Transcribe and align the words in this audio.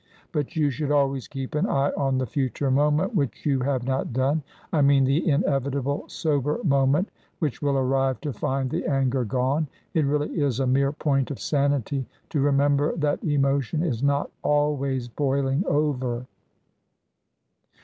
But 0.31 0.55
you 0.55 0.71
should 0.71 0.89
always 0.89 1.27
keep 1.27 1.53
an 1.53 1.67
eye 1.67 1.91
on 1.95 2.17
the 2.17 2.25
future 2.25 2.71
moment, 2.71 3.13
which 3.13 3.45
you 3.45 3.59
have 3.59 3.83
not 3.83 4.11
done— 4.13 4.41
I 4.73 4.81
mean 4.81 5.03
the 5.03 5.29
inevitable, 5.29 6.05
sober 6.07 6.59
moment 6.63 7.09
which 7.37 7.61
will 7.61 7.77
arrive 7.77 8.19
to 8.21 8.33
find 8.33 8.71
the 8.71 8.87
anger 8.87 9.23
gone. 9.23 9.67
It 9.93 10.07
really 10.07 10.41
is 10.41 10.59
a 10.59 10.65
mere 10.65 10.91
point 10.91 11.29
of 11.29 11.39
sanity 11.39 12.07
to 12.31 12.39
remember 12.41 12.95
that 12.97 13.23
emotion 13.23 13.83
is 13.83 14.01
not 14.01 14.31
always 14.41 15.07
boiling 15.07 15.63
over." 15.67 16.25